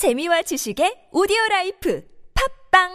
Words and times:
재미와 0.00 0.40
지식의 0.40 1.10
오디오 1.12 1.36
라이프 1.50 2.02
팟빵 2.72 2.88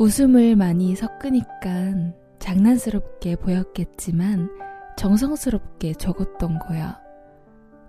웃음을 0.00 0.56
많이 0.56 0.96
섞으니까 0.96 2.10
장난스럽게 2.40 3.36
보였겠지만 3.36 4.50
정성스럽게 4.96 5.92
적었던 5.92 6.58
거야. 6.58 7.00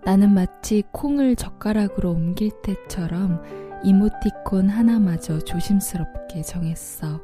나는 0.06 0.36
마치 0.36 0.84
콩을 0.92 1.36
젓가락으로 1.36 2.12
옮길 2.12 2.52
때처럼 2.62 3.42
이모티콘 3.84 4.70
하나마저 4.70 5.40
조심스럽게 5.40 6.44
정했어. 6.44 7.20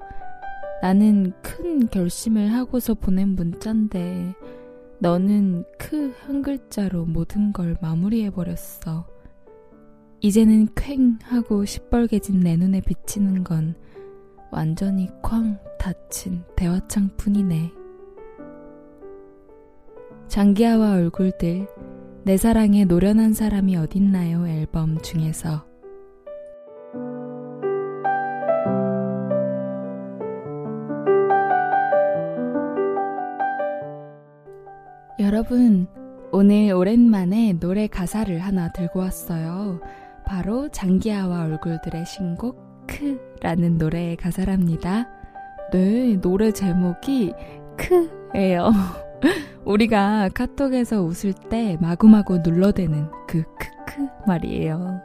나는 0.84 1.32
큰 1.42 1.88
결심을 1.88 2.52
하고서 2.52 2.94
보낸 2.94 3.30
문자인데 3.30 4.36
너는 5.00 5.64
크 5.80 6.12
한 6.20 6.42
글자로 6.42 7.06
모든 7.06 7.54
걸 7.54 7.78
마무리해버렸어. 7.82 9.08
이제는 10.20 10.68
퀭 10.76 11.20
하고 11.24 11.64
시뻘개진 11.64 12.42
내 12.42 12.58
눈에 12.58 12.82
비치는 12.82 13.46
건 13.46 13.76
완전히 14.52 15.08
쾅 15.22 15.58
닫힌 15.80 16.44
대화창 16.58 17.10
뿐이네. 17.16 17.72
장기하와 20.28 20.96
얼굴들, 20.96 21.66
내 22.26 22.36
사랑에 22.36 22.84
노련한 22.84 23.32
사람이 23.32 23.78
어딨나요 23.78 24.46
앨범 24.50 24.98
중에서 25.02 25.66
여러분, 35.20 35.86
오늘 36.32 36.74
오랜만에 36.74 37.54
노래 37.60 37.86
가사를 37.86 38.40
하나 38.40 38.72
들고 38.72 39.00
왔어요. 39.00 39.80
바로 40.26 40.70
장기하와 40.70 41.44
얼굴들의 41.44 42.04
신곡 42.08 42.88
크라는 42.88 43.78
노래의 43.78 44.16
가사랍니다. 44.16 45.08
네, 45.72 46.20
노래 46.20 46.52
제목이 46.52 47.34
크예요. 47.78 48.72
우리가 49.66 50.30
카톡에서 50.34 51.04
웃을 51.04 51.34
때 51.34 51.78
마구마구 51.80 52.40
눌러대는 52.40 53.08
그 53.28 53.44
크크 53.60 54.08
말이에요. 54.26 55.00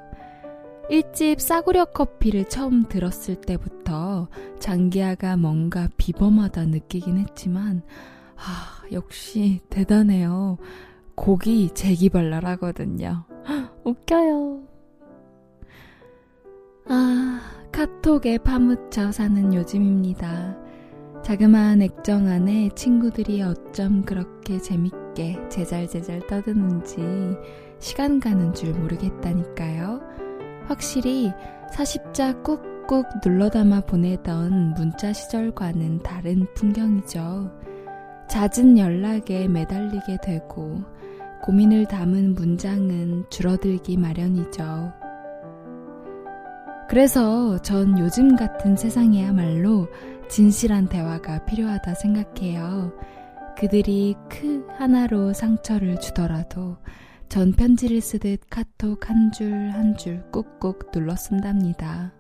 1집 0.91 1.39
싸구려 1.39 1.84
커피를 1.87 2.48
처음 2.48 2.89
들었을 2.89 3.43
때부터 3.43 4.28
장기하가 4.59 5.37
뭔가 5.37 5.89
비범하다 5.98 6.65
느끼긴 6.65 7.19
했지만, 7.19 7.83
아, 8.39 8.83
역시 8.92 9.61
대단해요. 9.69 10.58
곡이 11.14 11.70
재기발랄하거든요. 11.75 13.25
웃겨요. 13.84 14.62
아, 16.89 17.41
카톡에 17.72 18.39
파묻혀 18.39 19.11
사는 19.12 19.53
요즘입니다. 19.53 20.56
자그마한 21.22 21.83
액정 21.83 22.28
안에 22.28 22.70
친구들이 22.75 23.42
어쩜 23.42 24.03
그렇게 24.03 24.59
재밌게 24.59 25.48
제잘제잘 25.50 26.27
떠드는지 26.28 26.97
시간 27.81 28.20
가는 28.20 28.55
줄 28.55 28.72
모르겠다니까요. 28.72 30.00
확실히 30.66 31.33
사십자 31.72 32.41
꾹꾹 32.42 33.05
눌러담아 33.25 33.83
보내던 33.83 34.75
문자 34.75 35.12
시절과는 35.12 36.03
다른 36.03 36.47
풍경이죠. 36.55 37.50
잦은 38.29 38.79
연락에 38.79 39.48
매달리게 39.48 40.19
되고 40.23 40.83
고민을 41.43 41.87
담은 41.87 42.34
문장은 42.34 43.25
줄어들기 43.31 43.97
마련이죠. 43.97 44.93
그래서 46.89 47.61
전 47.62 47.99
요즘 47.99 48.34
같은 48.37 48.77
세상이야말로 48.77 49.89
진실한 50.28 50.89
대화가 50.89 51.44
필요하다 51.44 51.94
생각해요. 51.94 52.93
그들이 53.59 54.15
크 54.28 54.66
하나로 54.78 55.33
상처를 55.33 56.00
주더라도 56.00 56.77
전 57.28 57.53
편지를 57.53 58.00
쓰듯 58.00 58.41
카톡 58.49 59.09
한 59.10 59.31
줄 59.33 59.53
한 59.75 59.97
줄 59.97 60.22
꾹꾹 60.31 60.91
눌러 60.93 61.15
쓴답니다. 61.16 62.12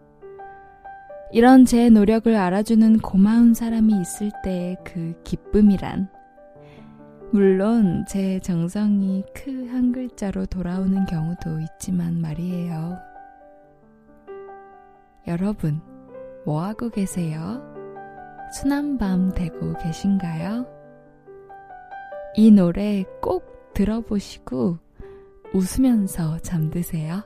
이런 1.32 1.64
제 1.64 1.90
노력을 1.90 2.34
알아주는 2.34 3.00
고마운 3.00 3.54
사람이 3.54 4.00
있을 4.00 4.30
때의 4.42 4.76
그 4.84 5.20
기쁨이란 5.24 6.08
물론 7.32 8.04
제 8.08 8.38
정성이 8.40 9.22
크 9.34 9.58
한 9.68 9.92
글자로 9.92 10.46
돌아오는 10.46 11.04
경우도 11.04 11.60
있지만 11.60 12.20
말이에요. 12.20 12.98
여러분, 15.28 15.80
뭐 16.44 16.62
하고 16.64 16.88
계세요? 16.90 17.62
순한 18.52 18.98
밤 18.98 19.32
되고 19.34 19.74
계신가요? 19.74 20.66
이 22.34 22.50
노래 22.50 23.04
꼭 23.20 23.72
들어보시고 23.74 24.78
웃으면서 25.54 26.38
잠드세요. 26.38 27.22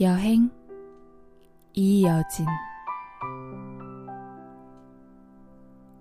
여행 0.00 0.50
이여진 1.74 2.46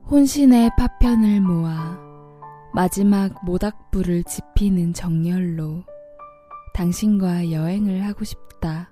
혼신의 0.10 0.72
파편을 0.78 1.42
모아 1.42 1.98
마지막 2.74 3.44
모닥불을 3.46 4.24
지피는 4.24 4.94
정열로 4.94 5.84
당신과 6.74 7.52
여행을 7.52 8.06
하고 8.06 8.24
싶다. 8.24 8.92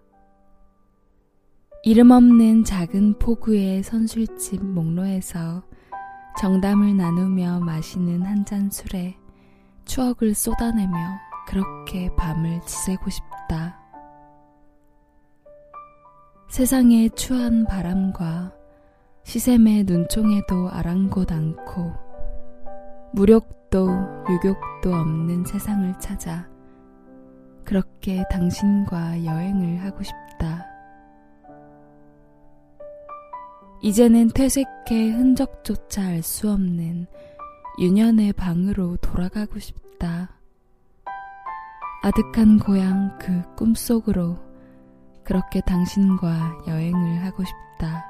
이름 1.84 2.12
없는 2.12 2.66
작은 2.66 3.20
포구의 3.20 3.84
선술집 3.84 4.64
목로에서 4.66 5.64
정담을 6.40 6.96
나누며 6.96 7.62
마시는 7.62 8.22
한 8.24 8.46
잔 8.46 8.70
술에 8.70 9.18
추억을 9.86 10.36
쏟아내며 10.36 10.94
그렇게 11.48 12.14
밤을 12.16 12.62
지새고 12.66 13.10
싶다. 13.10 13.80
세상의 16.60 17.12
추한 17.12 17.64
바람과 17.64 18.54
시샘의 19.24 19.86
눈총에도 19.86 20.70
아랑곳 20.70 21.32
않고 21.32 21.90
무력도 23.14 23.88
유격도 24.30 24.94
없는 24.94 25.46
세상을 25.46 25.98
찾아 26.00 26.50
그렇게 27.64 28.26
당신과 28.30 29.24
여행을 29.24 29.86
하고 29.86 30.04
싶다. 30.04 30.66
이제는 33.82 34.28
퇴색해 34.36 35.12
흔적조차 35.12 36.08
알 36.08 36.22
수 36.22 36.52
없는 36.52 37.08
유년의 37.80 38.34
방으로 38.34 38.98
돌아가고 38.98 39.60
싶다. 39.60 40.38
아득한 42.04 42.60
고향 42.60 43.18
그 43.18 43.56
꿈속으로 43.56 44.49
그렇게 45.30 45.62
당신과 45.62 46.64
여행을 46.68 47.24
하고 47.24 47.44
싶다. 47.44 48.04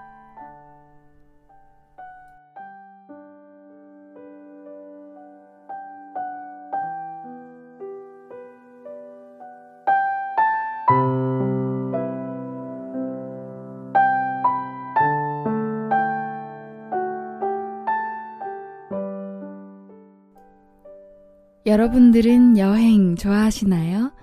여러분들은 21.65 22.57
여행 22.57 23.17
좋아하시나요? 23.17 24.13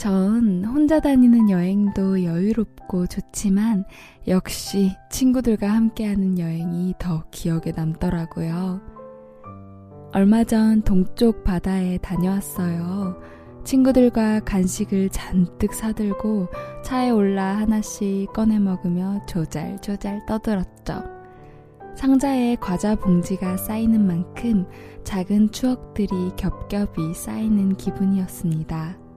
전 0.00 0.64
혼자 0.64 0.98
다니는 0.98 1.50
여행도 1.50 2.24
여유롭고 2.24 3.06
좋지만 3.06 3.84
역시 4.28 4.96
친구들과 5.10 5.68
함께하는 5.68 6.38
여행이 6.38 6.94
더 6.98 7.24
기억에 7.30 7.72
남더라고요. 7.76 8.80
얼마 10.14 10.42
전 10.44 10.80
동쪽 10.80 11.44
바다에 11.44 11.98
다녀왔어요. 11.98 13.20
친구들과 13.62 14.40
간식을 14.40 15.10
잔뜩 15.10 15.74
사들고 15.74 16.48
차에 16.82 17.10
올라 17.10 17.58
하나씩 17.58 18.32
꺼내 18.32 18.58
먹으며 18.58 19.20
조잘조잘 19.26 20.24
떠들었죠. 20.24 21.04
상자에 21.94 22.56
과자 22.58 22.94
봉지가 22.94 23.58
쌓이는 23.58 24.06
만큼 24.06 24.64
작은 25.04 25.50
추억들이 25.50 26.08
겹겹이 26.38 27.12
쌓이는 27.12 27.76
기분이었습니다. 27.76 29.09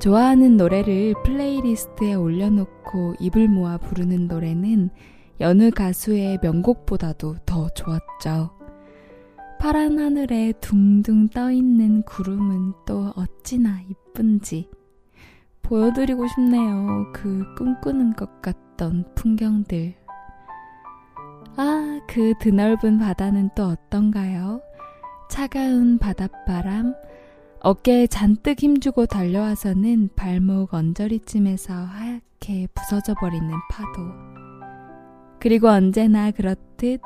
좋아하는 0.00 0.56
노래를 0.56 1.12
playlist에 1.22 2.14
올려놓고 2.14 3.16
입을 3.20 3.48
모아 3.48 3.76
부르는 3.76 4.28
노래는 4.28 4.88
여느 5.40 5.70
가수의 5.70 6.38
명곡보다도 6.42 7.36
더 7.44 7.68
좋았죠. 7.68 8.50
파란 9.58 9.98
하늘에 9.98 10.54
둥둥 10.58 11.28
떠있는 11.28 12.04
구름은 12.04 12.72
또 12.86 13.12
어찌나 13.14 13.82
이쁜지 13.90 14.70
보여드리고 15.60 16.26
싶네요. 16.28 17.12
그 17.12 17.44
꿈꾸는 17.58 18.14
것 18.14 18.40
같던 18.40 19.04
풍경들. 19.14 19.94
아, 21.56 22.00
그 22.08 22.32
드넓은 22.40 22.98
바다는 22.98 23.50
또 23.54 23.64
어떤가요? 23.64 24.62
차가운 25.28 25.98
바닷바람, 25.98 26.94
어깨에 27.60 28.06
잔뜩 28.06 28.60
힘주고 28.60 29.06
달려와서는 29.06 30.10
발목 30.16 30.72
언저리쯤에서 30.74 31.74
하얗게 31.74 32.68
부서져 32.74 33.14
버리는 33.14 33.48
파도. 33.70 34.00
그리고 35.40 35.68
언제나 35.68 36.30
그렇듯 36.30 37.00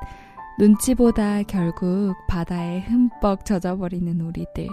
눈치보다 0.59 1.43
결국 1.43 2.15
바다에 2.29 2.81
흠뻑 2.81 3.45
젖어버리는 3.45 4.21
우리들. 4.21 4.69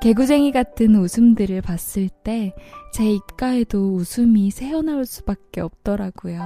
개구쟁이 0.00 0.52
같은 0.52 0.94
웃음들을 0.94 1.60
봤을 1.62 2.08
때 2.08 2.54
제 2.92 3.10
입가에도 3.10 3.94
웃음이 3.94 4.50
새어나올 4.50 5.04
수밖에 5.04 5.60
없더라고요. 5.60 6.40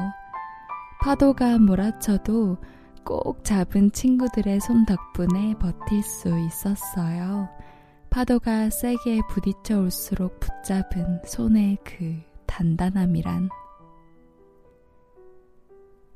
파도가 1.00 1.58
몰아쳐도 1.58 2.58
꼭 3.04 3.44
잡은 3.44 3.90
친구들의 3.92 4.60
손 4.60 4.84
덕분에 4.86 5.54
버틸 5.54 6.02
수 6.02 6.38
있었어요. 6.38 7.48
파도가 8.12 8.68
세게 8.68 9.22
부딪혀 9.30 9.80
올수록 9.80 10.38
붙잡은 10.38 11.20
손의 11.26 11.78
그 11.82 12.20
단단함이란. 12.46 13.48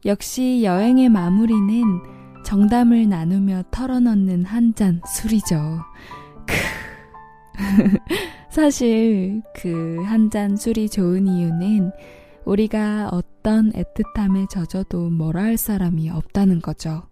역시 0.05 0.63
여행의 0.63 1.09
마무리는 1.09 1.83
정담을 2.45 3.09
나누며 3.09 3.65
털어넣는 3.71 4.45
한 4.45 4.75
잔 4.75 5.01
술이죠. 5.07 5.81
크. 6.47 6.55
사실 8.51 9.41
그 9.55 10.05
한 10.05 10.29
잔 10.31 10.55
술이 10.57 10.91
좋은 10.91 11.27
이유는 11.27 11.93
우리가 12.45 13.09
어떤 13.11 13.73
애틋함에 13.73 14.51
젖어도 14.51 15.09
뭐라 15.09 15.45
할 15.45 15.57
사람이 15.57 16.11
없다는 16.11 16.61
거죠. 16.61 17.09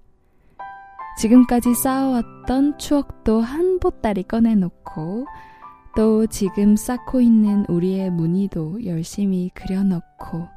지금까지 1.18 1.74
쌓아왔던 1.74 2.78
추억도 2.78 3.40
한 3.40 3.78
보따리 3.78 4.22
꺼내놓고 4.22 5.26
또 5.96 6.26
지금 6.26 6.76
쌓고 6.76 7.20
있는 7.20 7.64
우리의 7.68 8.10
무늬도 8.10 8.84
열심히 8.84 9.50
그려넣고 9.54 10.48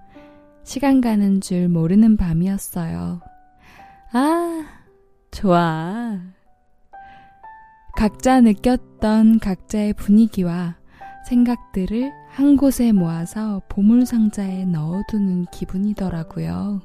시간 0.63 0.99
가는 0.99 1.41
줄 1.41 1.69
모르는 1.69 2.17
밤이었어요. 2.17 3.21
아, 4.13 4.65
좋아. 5.31 6.19
각자 7.95 8.41
느꼈던 8.41 9.39
각자의 9.39 9.93
분위기와 9.93 10.75
생각들을 11.27 12.11
한 12.29 12.57
곳에 12.57 12.91
모아서 12.91 13.61
보물상자에 13.69 14.65
넣어두는 14.65 15.45
기분이더라고요. 15.51 16.81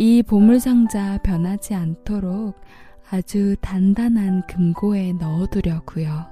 이 0.00 0.22
보물상자 0.22 1.18
변하지 1.24 1.74
않도록 1.74 2.54
아주 3.10 3.56
단단한 3.60 4.46
금고에 4.46 5.12
넣어두려고요. 5.14 6.24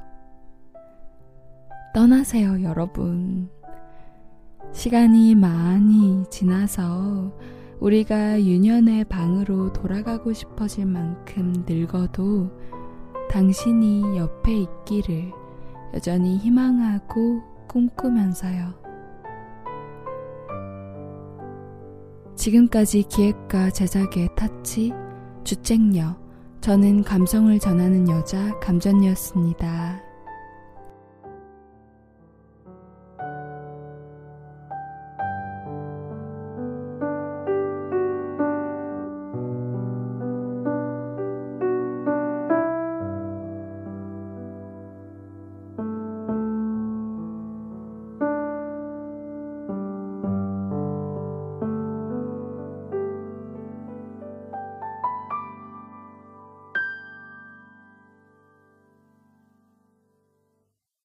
떠나세요, 1.93 2.63
여러분. 2.63 3.51
시간이 4.71 5.35
많이 5.35 6.23
지나서 6.31 7.37
우리가 7.81 8.41
유년의 8.41 9.07
방으로 9.07 9.73
돌아가고 9.73 10.33
싶어질 10.33 10.87
만큼 10.87 11.53
늙어도 11.69 12.57
당신이 13.29 14.17
옆에 14.17 14.61
있기를 14.61 15.33
여전히 15.93 16.37
희망하고 16.37 17.43
꿈꾸면서요. 17.67 18.86
지금까지 22.37 23.05
기획과 23.05 23.71
제작의 23.71 24.29
타치, 24.37 24.93
주쟁녀, 25.45 26.17
저는 26.61 27.03
감성을 27.03 27.59
전하는 27.59 28.09
여자 28.09 28.59
감전이었습니다. 28.61 30.06